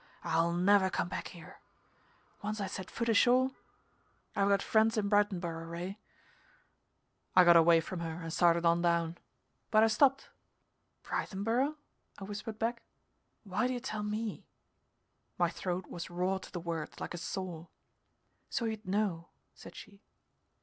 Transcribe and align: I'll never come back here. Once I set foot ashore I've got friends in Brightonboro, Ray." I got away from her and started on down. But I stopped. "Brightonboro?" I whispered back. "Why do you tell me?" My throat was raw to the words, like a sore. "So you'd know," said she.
I'll 0.23 0.51
never 0.51 0.89
come 0.89 1.07
back 1.09 1.27
here. 1.27 1.59
Once 2.41 2.59
I 2.59 2.65
set 2.65 2.89
foot 2.89 3.07
ashore 3.07 3.51
I've 4.35 4.47
got 4.47 4.63
friends 4.63 4.97
in 4.97 5.09
Brightonboro, 5.09 5.69
Ray." 5.69 5.99
I 7.35 7.43
got 7.43 7.55
away 7.55 7.81
from 7.81 7.99
her 7.99 8.23
and 8.23 8.33
started 8.33 8.65
on 8.65 8.81
down. 8.81 9.19
But 9.69 9.83
I 9.83 9.87
stopped. 9.89 10.31
"Brightonboro?" 11.03 11.75
I 12.17 12.23
whispered 12.23 12.57
back. 12.57 12.81
"Why 13.43 13.67
do 13.67 13.73
you 13.73 13.79
tell 13.79 14.01
me?" 14.01 14.47
My 15.37 15.51
throat 15.51 15.85
was 15.87 16.09
raw 16.09 16.39
to 16.39 16.51
the 16.51 16.59
words, 16.59 16.99
like 16.99 17.13
a 17.13 17.17
sore. 17.19 17.69
"So 18.49 18.65
you'd 18.65 18.87
know," 18.87 19.27
said 19.53 19.75
she. 19.75 20.01